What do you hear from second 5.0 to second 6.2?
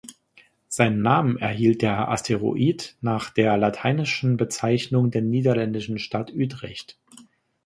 der niederländischen